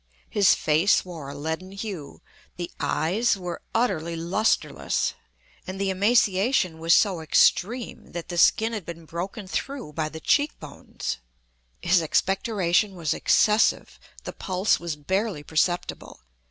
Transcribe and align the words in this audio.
His 0.31 0.55
face 0.55 1.05
wore 1.05 1.29
a 1.29 1.35
leaden 1.35 1.73
hue; 1.73 2.23
the 2.57 2.71
eyes 2.79 3.37
were 3.37 3.61
utterly 3.75 4.15
lustreless; 4.15 5.13
and 5.67 5.79
the 5.79 5.91
emaciation 5.91 6.79
was 6.79 6.95
so 6.95 7.19
extreme 7.21 8.11
that 8.13 8.29
the 8.29 8.37
skin 8.39 8.73
had 8.73 8.83
been 8.83 9.05
broken 9.05 9.45
through 9.45 9.93
by 9.93 10.09
the 10.09 10.19
cheek 10.19 10.59
bones. 10.59 11.17
His 11.83 12.01
expectoration 12.01 12.95
was 12.95 13.13
excessive. 13.13 13.99
The 14.23 14.33
pulse 14.33 14.79
was 14.79 14.95
barely 14.95 15.43
perceptible. 15.43 16.21